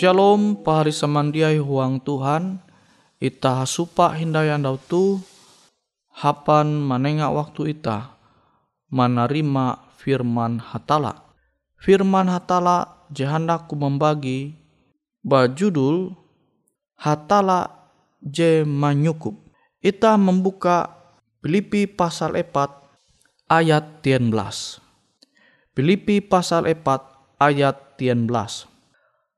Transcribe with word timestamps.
Shalom 0.00 0.64
pahari 0.64 0.96
samandiai 0.96 1.60
huang 1.60 2.00
Tuhan. 2.00 2.56
Ita 3.20 3.60
hasupa 3.60 4.16
hindayan 4.16 4.64
dau 4.64 4.80
tu 4.80 5.20
Hapan 6.08 6.72
manenga 6.72 7.28
waktu 7.28 7.76
ita 7.76 8.16
Menerima 8.88 9.92
firman 10.00 10.56
hatala. 10.56 11.36
Firman 11.76 12.32
hatala 12.32 13.04
jehandaku 13.12 13.76
membagi 13.76 14.56
Bajudul 15.20 16.16
Hatala 16.96 17.68
je 18.24 18.64
manyukup. 18.64 19.36
Ita 19.84 20.16
membuka 20.16 20.96
Filipi 21.44 21.84
pasal 21.84 22.40
4 22.40 23.52
ayat 23.52 24.00
13 24.00 24.32
Filipi 25.76 26.24
pasal 26.24 26.72
4 26.72 26.88
ayat 27.36 28.00
13 28.00 28.69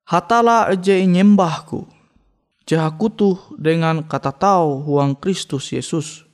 Hatala 0.03 0.75
je 0.75 0.99
nyembahku, 1.07 1.87
jahakutuh 2.67 3.39
dengan 3.55 4.03
kata 4.03 4.35
tau 4.35 4.83
huang 4.83 5.15
Kristus 5.15 5.71
Yesus, 5.71 6.27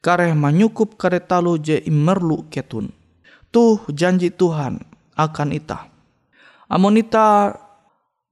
kareh 0.00 0.32
manyukup 0.32 0.96
kare 0.96 1.20
talu 1.20 1.60
je 1.60 1.76
imerlu 1.84 2.48
ketun. 2.48 2.88
Tuh 3.52 3.82
janji 3.92 4.32
Tuhan 4.32 4.80
akan 5.18 5.48
ita. 5.52 5.92
Amun 6.70 6.96
ita 6.96 7.52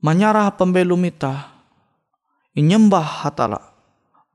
menyarah 0.01 0.55
pembelum 0.57 1.05
ita, 1.05 1.53
inyembah 2.55 3.27
hatala, 3.27 3.61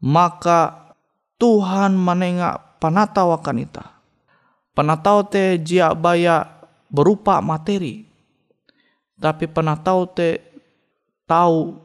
maka 0.03 0.93
Tuhan 1.39 1.97
menengak 1.97 2.77
panatau 2.83 3.33
akan 3.33 3.63
ita. 3.63 3.85
Panatau 4.75 5.23
te 5.25 5.57
jia 5.61 5.95
baya 5.95 6.45
berupa 6.91 7.39
materi, 7.39 8.12
tapi 9.23 9.47
pernah 9.47 9.79
tahu 9.79 10.03
te 10.11 10.43
tahu 11.23 11.79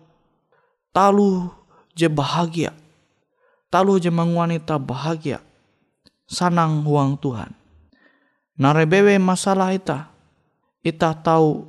talu 0.91 1.47
je 1.95 2.11
bahagia. 2.11 2.75
Talu 3.71 4.03
je 4.03 4.11
wanita 4.11 4.75
bahagia. 4.83 5.39
Sanang 6.27 6.83
huang 6.83 7.15
Tuhan. 7.23 7.55
Narebewe 8.59 9.15
masalah 9.23 9.71
ita. 9.71 10.11
Ita 10.83 11.15
tahu 11.15 11.63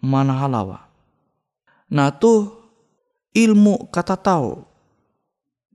mana 0.00 0.32
halawa. 0.32 0.88
Nah 1.92 2.08
tu 2.08 2.48
ilmu 3.36 3.92
kata 3.92 4.16
tahu. 4.16 4.64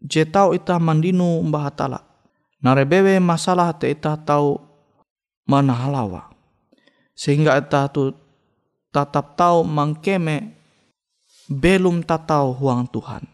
Je 0.01 0.25
tahu 0.25 0.57
ita 0.57 0.81
mandinu 0.81 1.45
mbah 1.45 1.69
tala 1.73 2.01
narebewe 2.57 3.21
masalah 3.21 3.69
te 3.77 3.93
ita 3.93 4.17
tahu 4.17 4.57
mana 5.45 5.77
halawa. 5.77 6.33
Sehingga 7.13 7.53
ita 7.57 7.85
tu 7.93 8.13
tatap 8.97 9.37
tahu 9.37 9.61
mangkeme 9.61 10.57
belum 11.45 12.01
tatau 12.01 12.49
huang 12.57 12.89
Tuhan. 12.89 13.29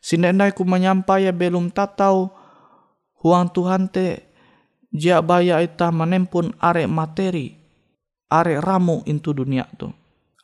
Sinendai 0.00 0.56
ku 0.56 0.64
menyampai 0.64 1.28
belum 1.28 1.68
tatau 1.68 2.32
huang 3.20 3.52
Tuhan 3.52 3.92
te 3.92 4.24
jia 4.88 5.20
baya 5.20 5.60
ita 5.60 5.92
menempun 5.92 6.56
are 6.56 6.88
materi, 6.88 7.52
are 8.32 8.64
ramu 8.64 9.04
into 9.04 9.36
dunia 9.36 9.68
tu, 9.76 9.92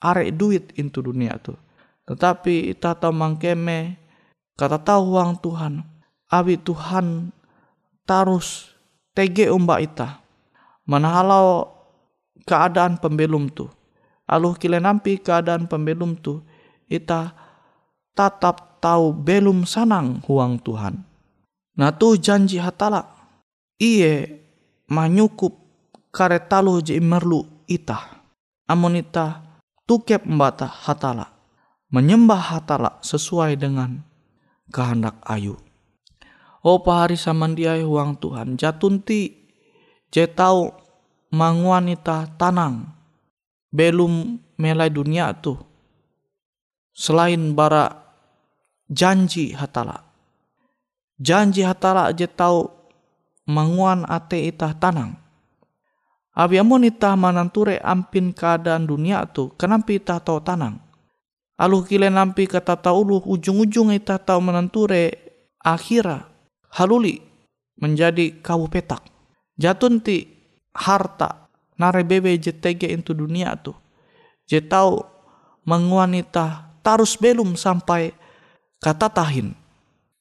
are 0.04 0.28
duit 0.28 0.76
into 0.76 1.00
dunia 1.00 1.40
tu. 1.40 1.56
Tetapi 2.04 2.68
ita 2.68 2.92
tahu 2.92 3.16
mangkeme 3.16 3.96
kata 4.60 4.76
tahu 4.76 5.16
huang 5.16 5.40
Tuhan, 5.40 5.80
abi 6.28 6.60
Tuhan 6.60 7.32
tarus 8.04 8.76
tege 9.16 9.48
umba 9.48 9.80
ita. 9.80 10.20
Manahalau 10.84 11.70
keadaan 12.44 12.98
pembelum 12.98 13.46
tu 13.48 13.70
aluh 14.30 14.54
kile 14.54 14.78
nampi 14.78 15.18
keadaan 15.18 15.66
pembelum 15.66 16.14
tu 16.14 16.38
ita 16.86 17.34
tatap 18.14 18.78
tahu 18.78 19.10
belum 19.10 19.66
sanang 19.66 20.22
huang 20.22 20.62
Tuhan 20.62 21.10
Nah 21.80 21.96
tuh 21.96 22.20
janji 22.20 22.60
hatala. 22.60 23.08
Iye 23.80 24.44
manyukup 24.92 25.56
karetalu 26.12 26.84
je 26.84 27.00
merlu 27.00 27.48
ita. 27.64 28.20
Amun 28.68 29.00
ita 29.00 29.40
tukep 29.88 30.28
mbata 30.28 30.68
hatala. 30.68 31.32
Menyembah 31.88 32.52
hatala 32.52 33.00
sesuai 33.00 33.56
dengan 33.56 34.04
kehendak 34.68 35.18
ayu. 35.24 35.56
Oh 36.60 36.84
pahari 36.84 37.16
samandiai 37.16 37.80
huang 37.80 38.20
Tuhan 38.20 38.60
jatunti 38.60 39.48
je 40.12 40.28
tau 40.28 40.76
manguanita 41.32 42.28
tanang 42.36 42.99
belum 43.70 44.38
melai 44.58 44.90
dunia 44.90 45.30
tu 45.38 45.54
selain 46.90 47.54
bara 47.54 47.88
janji 48.90 49.54
hatala. 49.54 50.04
Janji 51.20 51.62
hatala 51.62 52.10
je 52.12 52.26
tau 52.26 52.68
manguan 53.46 54.04
ate 54.04 54.50
itah 54.50 54.74
tanang. 54.76 55.16
Abi 56.34 56.56
amun 56.62 56.86
itah 56.86 57.18
mananture 57.18 57.82
ampin 57.82 58.32
keadaan 58.34 58.86
dunia 58.86 59.26
tu 59.28 59.52
kenapa 59.54 59.94
itah 59.94 60.20
tau 60.22 60.40
tanang. 60.42 60.78
Alu 61.60 61.84
kile 61.84 62.08
nampi 62.08 62.48
kata 62.48 62.80
tau 62.80 63.04
ulu 63.04 63.20
ujung-ujung 63.20 63.92
itah 63.92 64.16
tau 64.16 64.40
menanture 64.40 65.12
akhira 65.60 66.24
haluli 66.72 67.20
menjadi 67.76 68.40
kawu 68.40 68.64
petak. 68.72 69.04
Jatun 69.60 70.00
ti 70.00 70.24
harta 70.72 71.49
nare 71.80 72.04
bebe 72.04 72.36
jetege 72.36 72.92
into 72.92 73.16
dunia 73.16 73.56
tu 73.56 73.72
je 74.44 74.60
tau 74.60 75.08
menguanita 75.64 76.76
tarus 76.84 77.16
belum 77.16 77.56
sampai 77.56 78.12
kata 78.76 79.08
tahin 79.08 79.56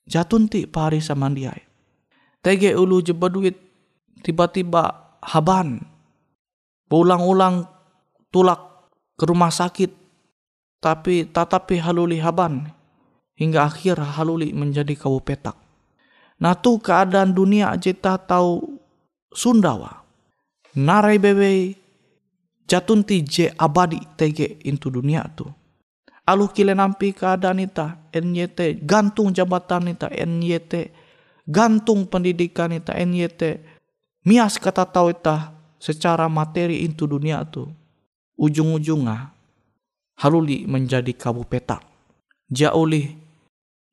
jatun 0.07 0.47
ti 0.47 0.63
pari 0.63 1.03
samandiai 1.03 1.59
tege 2.39 2.71
ulu 2.79 3.03
je 3.03 3.11
duit 3.11 3.59
tiba-tiba 4.23 5.15
haban 5.19 5.83
ulang-ulang 6.89 7.67
tulak 8.31 8.89
ke 9.19 9.27
rumah 9.27 9.51
sakit 9.51 9.91
tapi 10.79 11.27
tatapi 11.27 11.77
haluli 11.83 12.23
haban 12.23 12.71
hingga 13.35 13.67
akhir 13.67 14.00
haluli 14.00 14.51
menjadi 14.51 14.95
kau 15.00 15.19
petak. 15.23 15.56
Nah 16.39 16.56
tu 16.56 16.79
keadaan 16.79 17.35
dunia 17.35 17.75
jeta 17.79 18.15
tahu 18.19 18.79
Sundawa. 19.29 19.99
Narai 20.77 21.18
bebe 21.18 21.74
jatun 22.69 23.01
ti 23.01 23.25
je 23.25 23.50
abadi 23.57 23.98
tege 24.13 24.62
into 24.62 24.94
dunia 24.94 25.25
tu. 25.33 25.50
Alu 26.30 26.45
kile 26.54 26.77
nampi 26.77 27.10
keadaan 27.10 27.66
ita 27.66 27.98
NYT 28.13 28.86
gantung 28.86 29.33
jabatan 29.33 29.98
ita 29.98 30.13
NYT 30.13 30.94
gantung 31.50 32.06
pendidikan 32.06 32.69
ita 32.69 32.94
NYT 32.94 33.57
mias 34.30 34.62
kata 34.62 34.86
tahu 34.86 35.10
ita 35.10 35.50
secara 35.81 36.30
materi 36.30 36.86
into 36.86 37.10
dunia 37.10 37.42
tu. 37.50 37.66
Ujung-ujungnya 38.38 39.33
haluli 40.21 40.69
menjadi 40.69 41.12
kabu 41.18 41.50
petak 41.50 41.81
jauli 42.45 43.18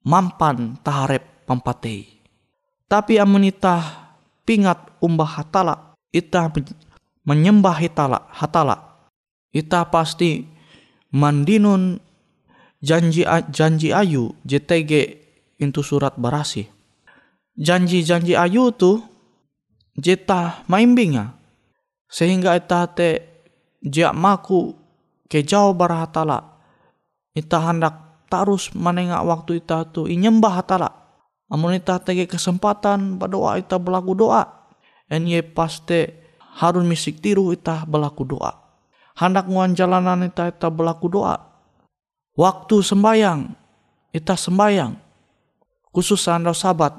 mampan 0.04 0.76
taharep 0.84 1.48
pampatei. 1.48 2.20
Tapi 2.86 3.16
amunita 3.16 3.80
pingat 4.44 4.92
umbah 5.00 5.40
hatala 5.40 5.95
ita 6.16 6.48
menyembah 7.28 7.76
hitala 7.76 8.24
hatala. 8.32 8.96
Ita 9.52 9.88
pasti 9.92 10.48
mandinun 11.12 12.00
janji 12.80 13.24
janji 13.52 13.92
ayu 13.92 14.32
JTG 14.44 14.92
itu 15.60 15.80
surat 15.80 16.16
barasi 16.16 16.76
janji-janji 17.56 18.36
ayu 18.36 18.70
tu 18.70 19.00
jeta 19.96 20.62
maimbinga. 20.68 21.32
Sehingga 22.06 22.54
ita 22.54 22.86
te 22.86 23.24
jia 23.82 24.14
maku 24.14 24.76
ke 25.26 25.42
jauh 25.42 25.74
barahatala 25.74 26.38
ita 27.34 27.58
hendak 27.66 28.24
tarus 28.30 28.70
menengak 28.72 29.26
waktu 29.26 29.58
ita 29.58 29.88
tu 29.90 30.06
inyembah 30.06 30.62
hatala. 30.62 30.88
Amun 31.50 31.74
ita 31.78 31.98
tege 31.98 32.30
kesempatan 32.30 33.18
berdoa 33.18 33.58
ita 33.58 33.78
berlaku 33.78 34.14
doa. 34.14 34.55
Enye 35.06 35.42
paste 35.46 36.26
harus 36.58 36.82
misik 36.82 37.22
tiru 37.22 37.54
ita 37.54 37.86
berlaku 37.86 38.26
doa. 38.26 38.52
Hendak 39.16 39.46
nguan 39.48 39.72
jalanan 39.72 40.26
ita 40.26 40.50
ita 40.50 40.68
berlaku 40.68 41.06
doa. 41.08 41.36
Waktu 42.36 42.84
sembayang 42.84 43.40
ita 44.12 44.34
sembayang. 44.34 44.92
Khusus 45.94 46.28
anda 46.28 46.52
sabat 46.52 46.92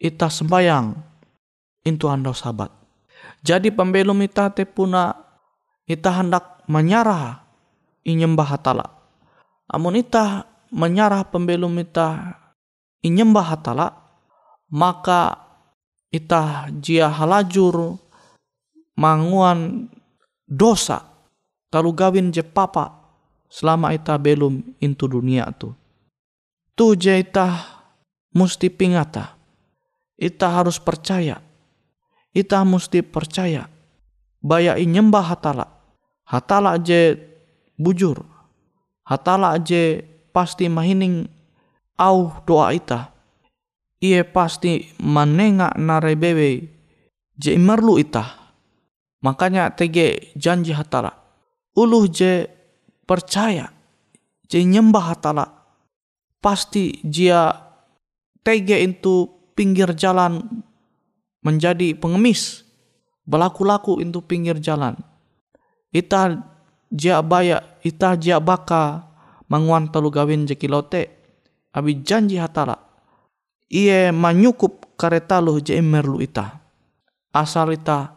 ita 0.00 0.26
sembayang 0.26 0.86
itu 1.84 2.06
anda 2.08 2.32
sabat. 2.32 2.70
Jadi 3.42 3.74
pembelum 3.74 4.18
ita 4.22 4.48
te 4.54 4.64
puna 4.64 5.14
ita 5.84 6.10
hendak 6.14 6.62
menyarah 6.70 7.42
inyembah 8.06 8.48
hatala. 8.54 8.86
Amun 9.68 9.98
ita 9.98 10.46
menyarah 10.72 11.26
pembelum 11.28 11.74
ita 11.82 12.38
inyembah 13.02 13.46
hatala 13.46 13.86
maka 14.72 15.41
ita 16.12 16.68
jia 16.84 17.08
halajur 17.08 17.96
manguan 19.00 19.88
dosa 20.44 21.00
talu 21.72 21.96
gawin 21.96 22.28
je 22.28 22.44
papa 22.44 22.92
selama 23.48 23.96
ita 23.96 24.20
belum 24.20 24.76
intu 24.80 25.08
dunia 25.08 25.48
tu. 25.56 25.72
Tu 26.76 26.96
je 26.96 27.20
ita 27.20 27.64
musti 28.36 28.68
pingata. 28.68 29.36
Ita 30.16 30.48
harus 30.48 30.80
percaya. 30.80 31.40
Ita 32.32 32.64
musti 32.64 33.04
percaya. 33.04 33.68
Baya 34.40 34.76
inyembah 34.76 35.24
hatala. 35.32 35.66
Hatala 36.24 36.80
je 36.80 37.16
bujur. 37.76 38.24
Hatala 39.04 39.60
je 39.60 40.00
pasti 40.32 40.68
mahining 40.72 41.28
au 42.00 42.32
doa 42.48 42.72
ita 42.72 43.12
ia 44.02 44.26
pasti 44.26 44.90
menengak 44.98 45.78
nare 45.78 46.18
bebe 46.18 46.66
je 47.38 47.54
merlu 47.54 48.02
ita 48.02 48.26
makanya 49.22 49.70
tege 49.70 50.34
janji 50.34 50.74
hatala. 50.74 51.14
Uluh 51.78 52.10
je 52.10 52.50
percaya 53.06 53.70
je 54.50 54.58
nyembah 54.58 55.14
hatala. 55.14 55.46
Pasti 56.42 56.98
jia 57.06 57.54
tege 58.42 58.82
itu 58.82 59.30
pinggir 59.54 59.94
jalan 59.94 60.42
menjadi 61.46 61.94
pengemis 61.94 62.66
berlaku-laku 63.22 64.02
itu 64.02 64.18
pinggir 64.26 64.58
jalan. 64.58 64.98
Ita 65.94 66.42
jia 66.90 67.22
baya 67.22 67.62
ita 67.86 68.18
jia 68.18 68.42
baka 68.42 69.06
manguan 69.46 69.94
telu 69.94 70.10
gawin 70.10 70.50
jekilote 70.50 71.08
abi 71.70 72.02
janji 72.02 72.42
hatala 72.42 72.91
manyukup 74.12 74.92
kareta 75.00 75.40
lu 75.40 75.56
je 75.58 75.80
merlu 75.80 76.20
ita. 76.20 76.60
Asal 77.32 77.72
ita 77.72 78.12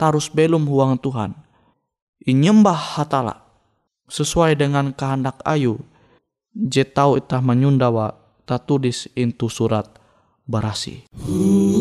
tarus 0.00 0.32
belum 0.32 0.64
huang 0.64 0.96
Tuhan. 0.96 1.36
Inyembah 2.24 2.96
hatala. 2.96 3.44
Sesuai 4.06 4.54
dengan 4.54 4.94
kehendak 4.94 5.42
ayu 5.42 5.82
je 6.54 6.86
tau 6.86 7.18
ita 7.20 7.42
menyundawa 7.42 8.14
tatulis 8.46 9.10
intu 9.18 9.50
surat 9.50 9.90
barasi. 10.46 11.10
Ada 11.12 11.75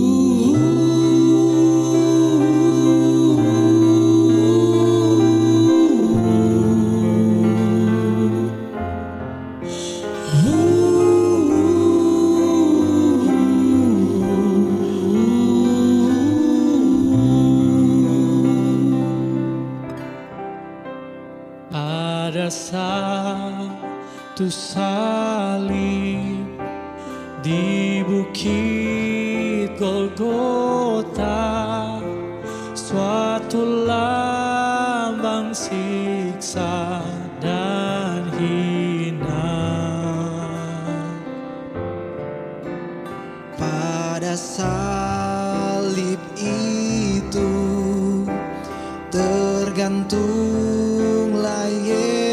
tergantunglah 50.04 51.72
Yesus 51.72 52.25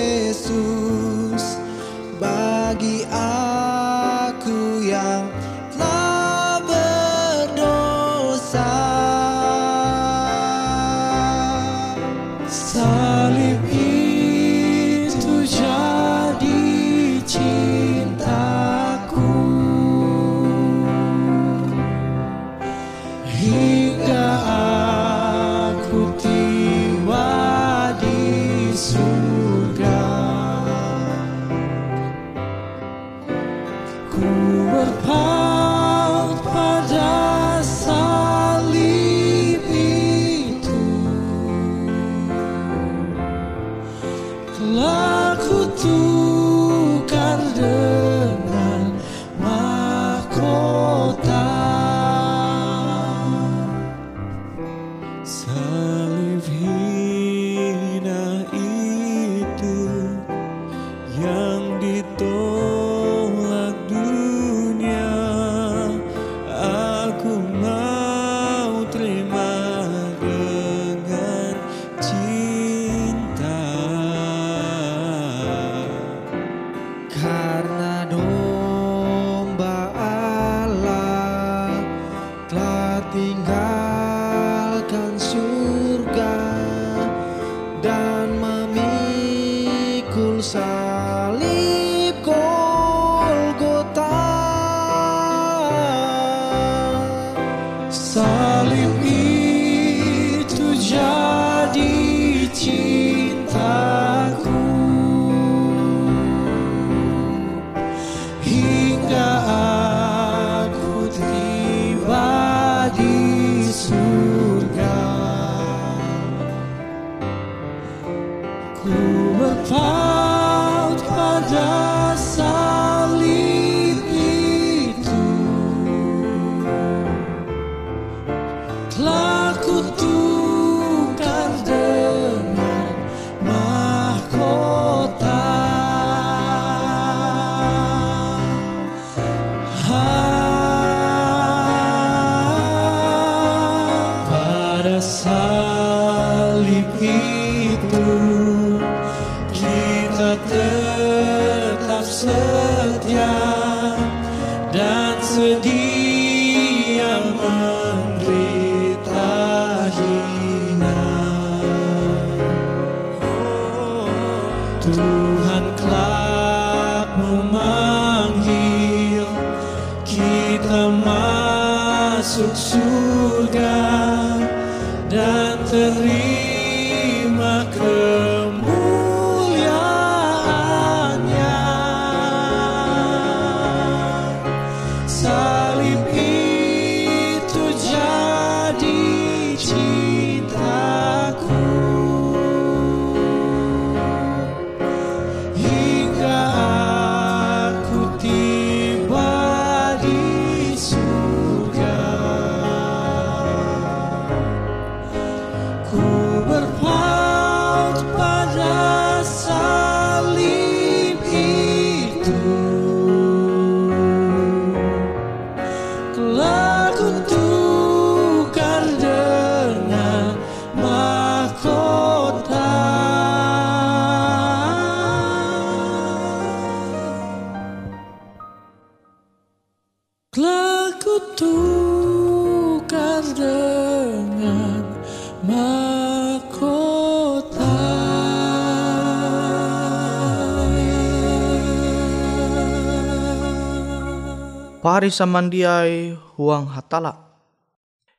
Pari 245.02 245.10
samandiai 245.10 246.14
huang 246.38 246.70
hatala. 246.70 247.34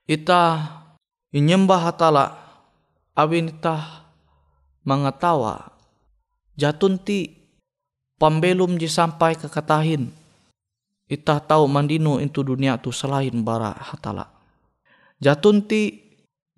Ita 0.03 0.67
inyembah 1.31 1.79
hatala 1.79 2.35
awin 3.15 3.55
ita 3.55 4.03
mengetawa 4.83 5.71
jatun 6.59 6.99
ti 6.99 7.31
pambelum 8.19 8.75
ji 8.75 8.91
sampai 8.91 9.39
ke 9.39 9.47
katahin. 9.47 10.11
Ita 11.07 11.39
tahu 11.39 11.71
mandino 11.71 12.19
itu 12.19 12.43
dunia 12.43 12.75
tu 12.75 12.91
selain 12.91 13.31
bara 13.47 13.71
hatala. 13.71 14.27
Jatun 15.23 15.63
ti 15.63 16.03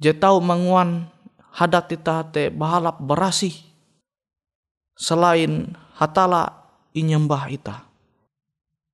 je 0.01 0.09
tahu 0.09 0.41
manguan 0.41 1.05
hadat 1.53 2.01
ita 2.01 2.25
te 2.33 2.49
bahalap 2.49 2.97
berasih. 2.97 3.53
Selain 4.97 5.77
hatala 5.93 6.65
inyembah 6.97 7.45
ita. 7.53 7.85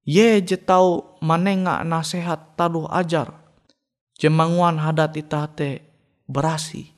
Ye 0.01 0.41
je 0.41 0.57
tau 0.57 1.17
manenga 1.21 1.85
nasehat 1.85 2.57
taluh 2.57 2.89
ajar. 2.89 3.37
Jemanguan 4.17 4.81
hadat 4.81 5.13
ita 5.17 5.45
te 5.49 5.85
berasi. 6.25 6.89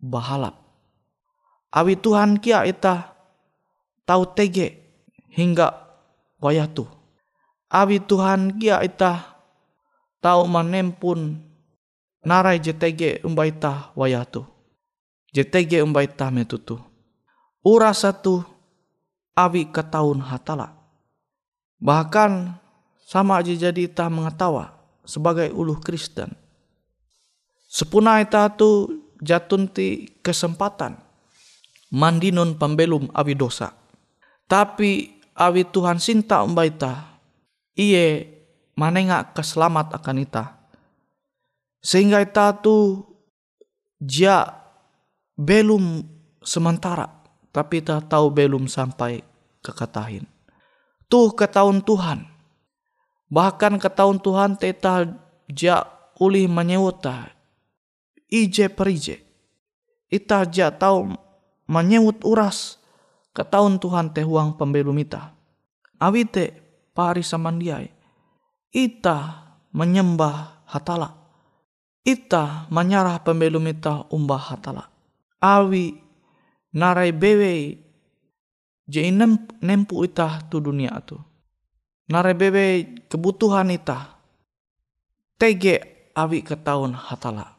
Bahalap. 0.00 0.56
Awi 1.72 1.96
Tuhan 1.96 2.40
kia 2.40 2.64
ita 2.64 3.12
tau 4.08 4.24
tege 4.32 4.80
hingga 5.32 5.72
wayah 6.40 6.68
tu. 6.68 6.88
Awi 7.68 8.00
Tuhan 8.04 8.56
kia 8.56 8.80
ita 8.80 9.36
tau 10.24 10.48
manempun 10.48 11.40
narai 12.24 12.60
jetege 12.60 13.20
umba 13.24 13.44
ita 13.48 13.92
wayah 13.96 14.24
tu. 14.24 14.44
Jetege 15.30 15.84
umba 15.84 16.02
ita 16.02 16.32
metutu. 16.32 16.80
Ura 17.60 17.92
satu 17.92 18.40
awi 19.36 19.68
ketaun 19.68 20.24
hatala. 20.24 20.79
Bahkan 21.80 22.60
sama 23.08 23.40
aja 23.40 23.56
jadi 23.56 23.88
ita 23.88 24.06
mengetawa 24.12 24.76
sebagai 25.02 25.48
uluh 25.50 25.80
Kristen. 25.80 26.28
Sepuna 27.66 28.20
ita 28.20 28.46
tu 28.52 29.00
jatun 29.24 29.64
ti 29.64 30.12
kesempatan 30.20 31.00
mandinun 31.90 32.60
pembelum 32.60 33.08
awi 33.16 33.32
dosa. 33.32 33.72
Tapi 34.44 35.22
awi 35.32 35.62
Tuhan 35.72 35.96
sinta 35.96 36.44
umba 36.44 36.68
ita, 36.68 37.16
iye 37.74 38.28
manenga 38.76 39.32
keselamat 39.32 39.96
akan 39.96 40.16
ita. 40.20 40.44
Sehingga 41.80 42.20
ita 42.20 42.52
tu 42.60 43.00
ja 44.04 44.52
belum 45.40 46.04
sementara, 46.44 47.08
tapi 47.54 47.80
ita 47.80 48.04
tahu 48.04 48.28
belum 48.28 48.68
sampai 48.68 49.24
ke 49.64 49.72
katahin 49.72 50.28
tuh 51.10 51.34
ke 51.34 51.50
tahun 51.50 51.82
Tuhan. 51.82 52.24
Bahkan 53.30 53.82
ke 53.82 53.90
tahun 53.90 54.22
Tuhan 54.22 54.54
teta 54.56 55.10
ja 55.50 55.84
ulih 56.22 56.46
menyewuta 56.46 57.34
ije 58.30 58.70
perije. 58.70 59.20
Ita 60.10 60.46
ja 60.46 60.70
tahu 60.70 61.14
menyewut 61.70 62.22
uras 62.26 62.80
Ketahuan 63.30 63.78
Tuhan 63.78 64.10
teh 64.10 64.26
huang 64.26 64.58
pembelum 64.58 64.98
ita. 64.98 65.30
Awi 66.02 66.26
te 66.26 66.50
pari 66.90 67.22
samandiai. 67.22 67.86
Ita 68.74 69.16
menyembah 69.70 70.66
hatala. 70.66 71.14
Ita 72.02 72.66
menyarah 72.74 73.22
pembelum 73.22 73.62
ita 73.70 74.10
umbah 74.10 74.50
hatala. 74.50 74.90
Awi 75.38 75.94
narai 76.74 77.14
bewe 77.14 77.78
je 78.90 79.06
nem, 79.14 79.38
nempu 79.62 80.02
ita 80.02 80.42
tu 80.50 80.58
dunia 80.58 80.98
tu. 81.06 81.14
Narai 82.10 82.34
bewe 82.34 82.98
kebutuhan 83.06 83.70
ita. 83.70 84.18
Tege 85.38 86.10
awi 86.18 86.42
ketahuan 86.42 86.98
hatala. 86.98 87.54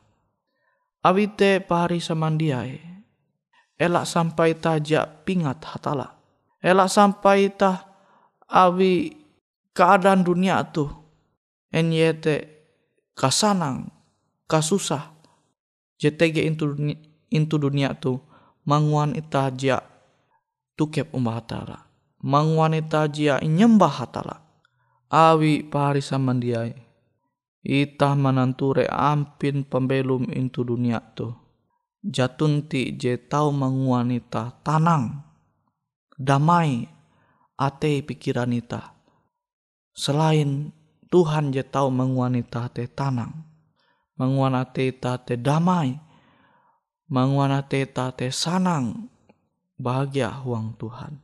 Awi 1.08 1.32
te 1.32 1.64
pari 1.64 2.04
samandiai. 2.04 2.78
Elak 3.80 4.06
sampai 4.06 4.60
tajak 4.60 5.24
pingat 5.24 5.64
hatala. 5.64 6.20
Elak 6.60 6.92
sampai 6.92 7.50
tah 7.56 7.88
awi 8.52 9.16
keadaan 9.72 10.28
dunia 10.28 10.62
tu. 10.68 10.92
Enyete 11.72 12.52
kasanang, 13.16 13.88
kasusah. 14.52 15.16
JTG 15.96 16.44
intu 16.44 16.76
dunia, 16.76 16.98
intu 17.32 17.56
dunia 17.56 17.96
tu 17.96 18.20
manguan 18.68 19.16
ita 19.16 19.48
jia 19.56 19.91
tukep 20.82 21.14
umbah 21.14 21.38
hatala. 21.38 21.86
Manguan 22.26 22.74
ita 22.74 23.06
jia 23.06 23.38
nyembah 23.38 24.02
hatala. 24.02 24.42
Awi 25.14 25.62
pari 25.70 26.02
samandiai. 26.02 26.74
Ita 27.62 28.18
mananture 28.18 28.90
ampin 28.90 29.62
pembelum 29.62 30.26
intu 30.34 30.66
dunia 30.66 30.98
tu. 31.14 31.30
Jatunti 32.02 32.98
je 32.98 33.14
tau 33.30 33.54
manguanita 33.54 34.58
tanang, 34.66 35.22
damai, 36.18 36.90
ate 37.54 38.02
pikiran 38.02 38.50
ita. 38.50 38.98
Selain 39.94 40.74
Tuhan 41.14 41.54
je 41.54 41.62
tau 41.62 41.94
manguanita 41.94 42.74
te 42.74 42.90
tanang, 42.90 43.46
manguanate 44.18 44.90
ita 44.90 45.22
te 45.22 45.38
damai, 45.38 45.94
manguanate 47.06 47.86
ita 47.86 48.10
te 48.18 48.34
sanang, 48.34 49.11
bahagia 49.82 50.30
huang 50.30 50.78
Tuhan. 50.78 51.18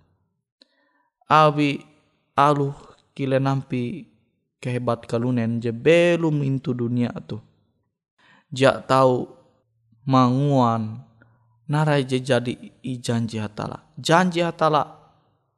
Awi 1.30 1.86
aluh 2.34 2.74
kile 3.14 3.38
nampi 3.38 4.10
kehebat 4.58 5.06
kalunen 5.06 5.62
je 5.62 5.70
belum 5.70 6.42
intu 6.42 6.74
dunia 6.74 7.14
tu. 7.30 7.38
Jak 8.50 8.90
tahu 8.90 9.30
manguan 10.10 11.06
narai 11.70 12.08
je 12.08 12.18
jadi 12.18 12.54
i 12.82 12.98
janji 12.98 13.38
hatala. 13.38 13.86
Janji 14.00 14.42
hatala 14.42 14.98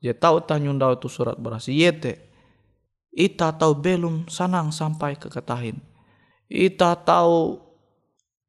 je 0.04 0.12
tahu 0.12 0.44
tanyundau 0.44 0.92
itu 1.00 1.08
surat 1.08 1.40
berasi 1.40 1.80
yete. 1.80 2.28
Ita 3.10 3.56
tahu 3.56 3.74
belum 3.74 4.30
sanang 4.30 4.70
sampai 4.70 5.18
ke 5.18 5.34
ketahin. 5.34 5.82
Ita 6.46 6.94
tahu 6.94 7.58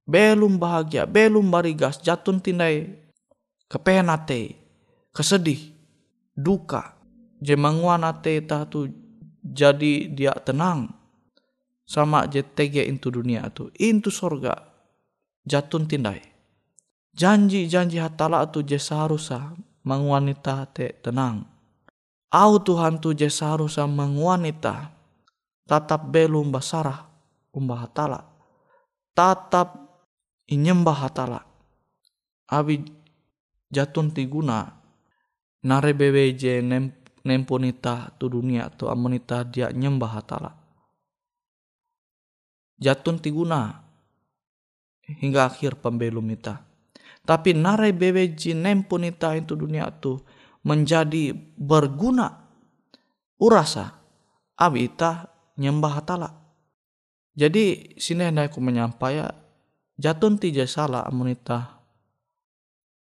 belum 0.05 0.59
bahagia, 0.61 1.07
belum 1.07 1.49
barigas, 1.49 2.03
jatun 2.03 2.43
tindai 2.43 2.99
kepenate, 3.71 4.59
kesedih, 5.15 5.71
duka. 6.35 6.99
Je 7.41 7.55
manguan 7.55 8.03
ate 8.05 8.43
ita 8.43 8.67
tu 8.67 8.91
jadi 9.41 10.11
dia 10.11 10.35
tenang. 10.35 10.91
Sama 11.87 12.27
je 12.29 12.43
tege 12.43 12.85
into 12.85 13.09
dunia 13.09 13.49
tu. 13.55 13.71
Into 13.79 14.13
sorga 14.13 14.59
jatun 15.47 15.89
tindai. 15.89 16.21
Janji-janji 17.17 17.99
hatala 17.99 18.47
tu 18.51 18.63
je 18.63 18.79
seharusnya 18.79 19.57
mengwanita 19.83 20.69
te 20.71 21.01
tenang. 21.03 21.49
Au 22.31 22.63
Tuhan 22.63 23.03
tu 23.03 23.11
je 23.17 23.27
seharusnya 23.27 23.91
mengwanita 23.91 24.95
tatap 25.67 26.13
belum 26.13 26.55
basarah 26.55 27.11
umbah 27.51 27.89
hatala. 27.89 28.21
Tatap 29.17 29.75
inyembah 30.47 30.99
hatala. 31.03 31.41
Abi 32.47 33.00
jatun 33.71 34.11
tiguna 34.11 34.67
nare 35.63 35.95
je 36.35 36.61
nem 36.61 36.93
nempunita 37.25 38.17
tu 38.17 38.33
dunia 38.33 38.69
tu 38.73 38.89
amonita 38.89 39.45
dia 39.45 39.69
nyembah 39.71 40.13
hatala. 40.21 40.53
Jatun 42.81 43.21
tiguna 43.21 43.85
hingga 45.05 45.53
akhir 45.53 45.81
pembelum 45.85 46.25
ita. 46.33 46.65
Tapi 47.21 47.53
narai 47.53 47.93
bebeji 47.93 48.57
nempunita 48.57 49.37
itu 49.37 49.53
dunia 49.53 49.93
tu 49.93 50.17
menjadi 50.65 51.37
berguna 51.61 52.49
urasa 53.37 54.01
abi 54.57 54.89
ita 54.89 55.29
nyembah 55.61 55.93
hatala. 56.01 56.31
Jadi 57.37 57.97
sini 58.01 58.27
hendak 58.27 58.53
aku 58.53 58.65
menyampaikan 58.65 59.37
jatun 60.01 60.41
tija 60.41 60.65
salah 60.65 61.05
amonita 61.05 61.80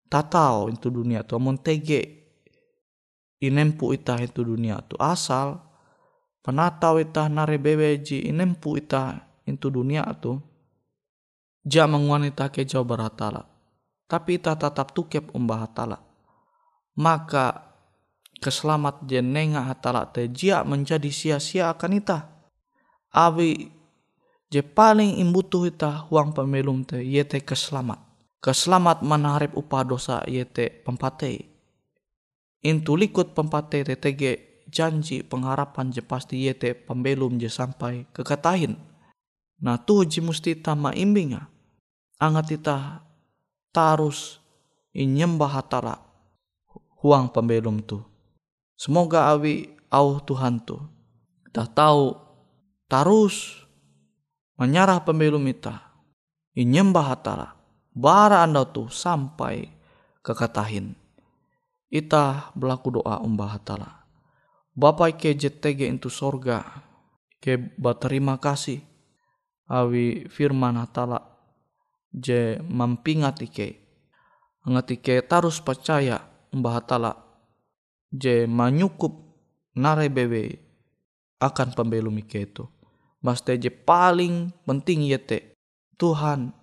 tatau 0.07 0.71
itu 0.71 0.87
dunia 0.87 1.23
tu 1.27 1.35
amun 1.35 1.59
tege 1.59 2.31
inempu 3.43 3.93
ita 3.93 4.17
itu 4.23 4.41
dunia 4.41 4.81
tu 4.87 4.97
asal 4.97 5.61
penatau 6.41 6.97
ita 6.97 7.29
nare 7.29 7.59
bebeji 7.59 8.25
inempu 8.25 8.79
ita 8.81 9.27
itu 9.45 9.67
dunia 9.69 10.07
tu 10.17 10.41
ja 11.67 11.83
ita 11.85 12.45
ke 12.47 12.63
jauh 12.63 12.87
tapi 14.07 14.39
ita 14.39 14.55
tetap 14.55 14.95
tukep 14.95 15.35
umbah 15.35 15.67
hatala 15.67 15.99
maka 16.95 17.67
keselamat 18.39 19.03
jenenga 19.03 19.67
hatala 19.67 20.07
te 20.07 20.31
jia 20.31 20.63
menjadi 20.63 21.11
sia-sia 21.11 21.75
akan 21.75 21.99
ita 21.99 22.31
awi 23.11 23.67
je 24.47 24.63
paling 24.63 25.19
imbutuh 25.19 25.67
ita 25.67 26.07
huang 26.07 26.31
pemelum 26.31 26.87
te 26.87 27.03
yete 27.03 27.43
keselamat 27.43 28.06
keselamat 28.43 29.01
menarip 29.01 29.53
upah 29.57 29.83
dosa 29.83 30.21
yete 30.27 30.69
pempatei 30.85 31.57
Intu 32.65 32.97
likut 32.97 33.37
pempate 33.37 33.85
TTG 33.85 34.21
janji 34.67 35.21
pengharapan 35.21 35.93
je 35.93 36.01
pasti 36.01 36.49
yete 36.49 36.73
pembelum 36.73 37.37
je 37.37 37.47
sampai 37.47 38.09
kekatahin. 38.11 38.73
Nah 39.61 39.77
tuh 39.77 40.03
ji 40.03 40.19
musti 40.25 40.57
tama 40.57 40.91
imbinga. 40.91 41.45
Angat 42.17 42.49
ita 42.49 43.05
tarus 43.69 44.41
inyembah 44.97 45.51
hatara 45.53 46.01
huang 46.99 47.29
pembelum 47.29 47.85
tu. 47.85 48.01
Semoga 48.73 49.29
awi 49.29 49.69
au 49.93 50.17
Tuhan 50.19 50.59
tu. 50.65 50.81
Kita 51.45 51.69
tahu 51.69 52.17
tarus 52.89 53.63
menyarah 54.57 55.05
pembelum 55.05 55.45
ita. 55.45 55.77
Inyembah 56.57 57.05
hatara. 57.05 57.56
Bara 57.97 58.45
anda 58.45 58.61
tu 58.61 58.85
sampai 58.93 59.65
kekatahin 60.21 60.93
ita 61.89 62.51
berlaku 62.53 63.01
doa 63.01 63.17
umbah 63.23 63.57
hatala. 63.57 64.05
Bapak 64.77 65.17
ke 65.17 65.33
JTG 65.33 65.89
itu 65.89 66.13
sorga, 66.13 66.61
ke 67.41 67.57
berterima 67.57 68.37
kasih 68.37 68.85
awi 69.65 70.29
firman 70.29 70.77
hatala 70.77 71.25
je 72.13 72.61
mampingat 72.61 73.41
ike. 73.41 73.81
Angat 74.67 74.93
ike 74.93 75.25
tarus 75.25 75.57
percaya 75.63 76.21
umbah 76.53 76.77
hatala 76.77 77.17
je 78.13 78.45
menyukup 78.45 79.17
nare 79.73 80.13
bebe 80.13 80.61
akan 81.41 81.73
pembelum 81.73 82.21
ike 82.21 82.45
itu. 82.45 82.65
Mas 83.25 83.41
je 83.41 83.73
paling 83.73 84.53
penting 84.61 85.09
yete 85.09 85.57
Tuhan 85.97 86.53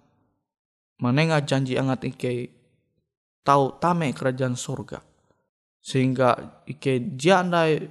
menengah 1.03 1.43
janji 1.43 1.75
angat 1.75 2.07
ike 2.07 2.51
tahu 3.43 3.79
tame 3.83 4.11
kerajaan 4.15 4.55
sorga. 4.55 5.03
Sehingga 5.85 6.63
ike 6.65 7.17
jandai 7.19 7.85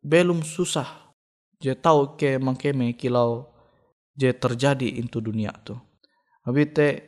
belum 0.00 0.40
susah 0.40 1.12
je 1.60 1.74
tahu 1.76 2.16
ke 2.16 2.40
mangkeme 2.40 2.96
kilau 2.96 3.52
je 4.16 4.32
terjadi 4.32 4.96
into 4.96 5.20
dunia 5.20 5.52
tu. 5.60 5.76
Abite 6.46 7.04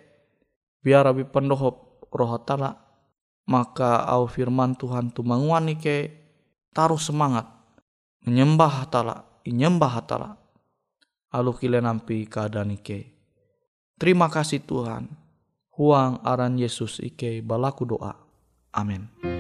biar 0.85 1.09
abi 1.09 1.25
pendohop 1.25 2.09
roh 2.13 2.33
tala 2.45 2.77
maka 3.49 4.05
au 4.05 4.29
firman 4.29 4.77
Tuhan 4.77 5.15
tu 5.17 5.25
manguan 5.25 5.73
ike 5.73 6.13
taruh 6.77 7.01
semangat 7.01 7.49
menyembah 8.29 8.85
tala 8.93 9.17
inyembah 9.49 9.95
tala. 10.05 10.37
Alu 11.29 11.53
kile 11.53 11.85
nampi 11.85 12.25
keadaan 12.25 12.73
ike. 12.73 13.17
Terima 14.01 14.33
kasih 14.33 14.65
Tuhan 14.65 15.28
huang 15.79 16.19
aran 16.27 16.59
Yesus 16.59 16.99
ike 16.99 17.39
balaku 17.47 17.87
doa. 17.87 18.19
Amin 18.75 19.38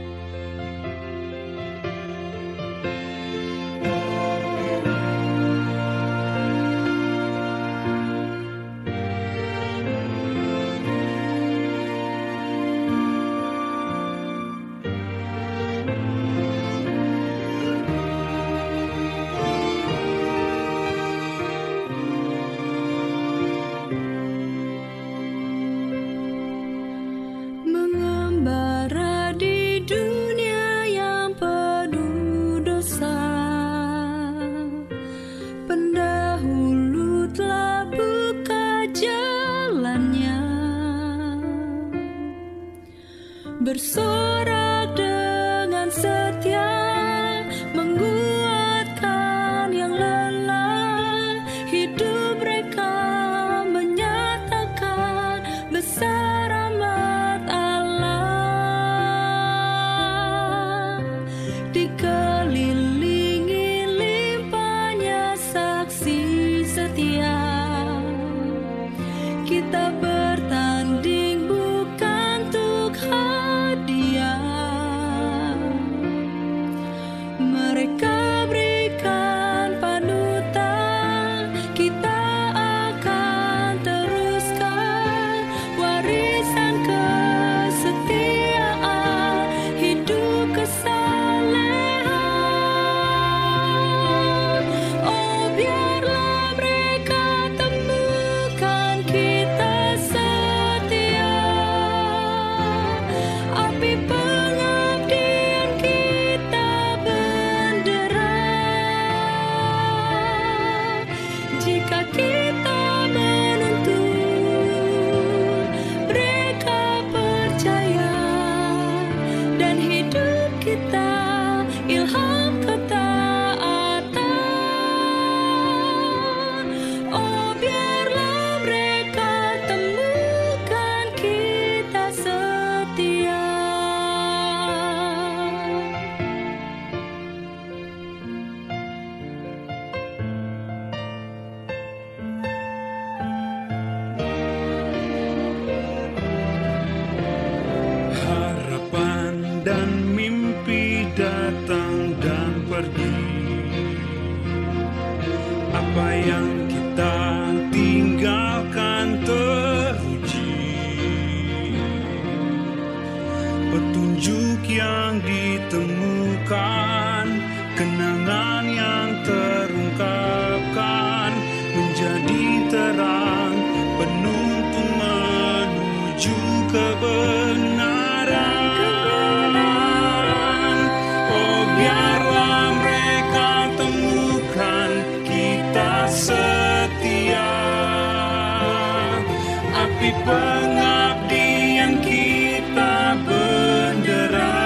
Api 190.08 190.24
pengabdian 190.24 192.00
kita 192.00 193.12
bendera 193.28 194.56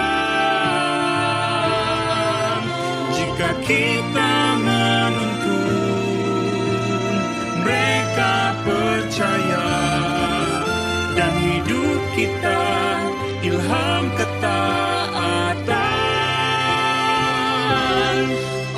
Jika 3.10 3.50
kita 3.66 4.32
menuntun 4.62 5.66
mereka 7.58 8.54
percaya. 8.62 9.66
Dan 11.18 11.34
hidup 11.42 11.98
kita 12.14 12.62
ilham 13.42 14.14
ketaatan. 14.14 14.46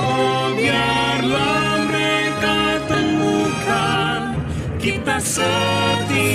Oh 0.01 0.49
biarlah 0.57 1.77
mereka 1.93 2.81
temukan 2.89 4.33
kita 4.81 5.21
setia 5.21 5.84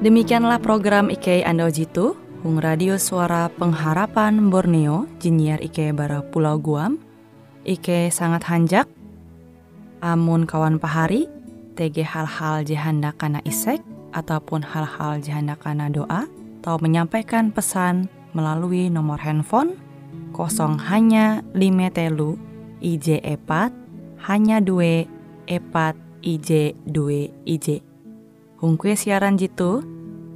Demikianlah 0.00 0.64
program 0.64 1.12
IK 1.12 1.44
Ando 1.44 1.68
Jitu, 1.68 2.16
Hung 2.40 2.56
Radio 2.56 2.96
Suara 2.96 3.52
Pengharapan 3.52 4.48
Borneo, 4.48 5.04
Jinnyar 5.20 5.60
IK 5.60 5.92
Bara 5.92 6.24
Pulau 6.24 6.56
Guam, 6.56 6.96
IK 7.68 8.08
sangat 8.08 8.48
hanjak, 8.48 8.88
amun 10.00 10.48
kawan 10.48 10.80
pahari, 10.80 11.28
TG 11.76 12.00
hal-hal 12.00 12.64
jihanda 12.64 13.12
kana 13.12 13.44
isek, 13.44 13.84
ataupun 14.16 14.64
hal-hal 14.64 15.20
jihanda 15.20 15.52
kana 15.52 15.92
doa, 15.92 16.24
atau 16.64 16.80
menyampaikan 16.80 17.52
pesan 17.52 18.08
melalui 18.32 18.88
nomor 18.88 19.20
handphone 19.20 19.76
kosong 20.32 20.80
hanya 20.80 21.44
lima 21.52 21.92
telu 21.92 22.40
IJ 22.80 23.20
epat 23.20 23.68
hanya 24.24 24.64
dua 24.64 25.04
epat 25.44 25.92
IJ 26.24 26.72
dua 26.88 27.28
IJ. 27.44 27.84
Hung 28.64 28.80
kue 28.80 28.96
siaran 28.96 29.36
jitu, 29.36 29.84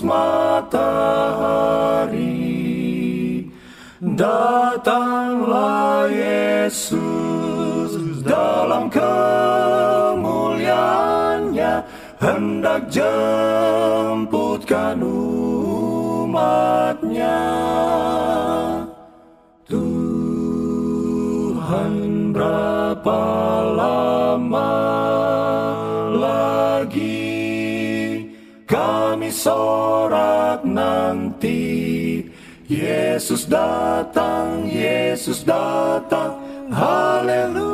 matahari 0.00 1.52
Datanglah 4.02 6.10
Yesus 6.10 6.98
dalam 8.26 8.90
kemuliaannya 8.90 11.86
hendak 12.18 12.90
jemputkan 12.90 14.98
umatnya. 16.26 17.38
Tuhan 19.70 19.94
berapa 22.34 23.22
lama 23.70 24.01
sorak 29.42 30.62
nanti. 30.62 32.22
Yesus 32.70 33.50
datang, 33.50 34.70
Yesus 34.70 35.42
datang, 35.42 36.38
haleluya, 36.70 37.71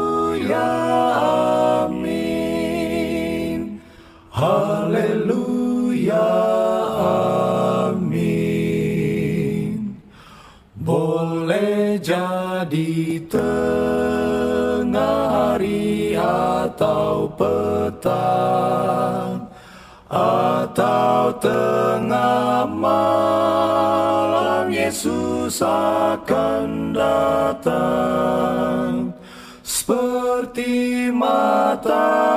Yesus 25.49 25.65
akan 25.65 26.93
datang 26.93 29.17
seperti 29.65 31.09
matahari 31.09 32.29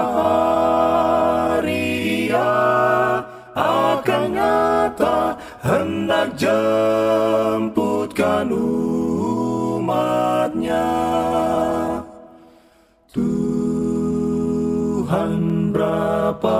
ia 2.31 2.55
akan 3.51 4.31
nyata 4.31 5.35
hendak 5.59 6.39
jemputkan 6.39 8.47
umatnya. 9.75 10.87
Tuhan 13.11 15.35
berapa 15.75 16.59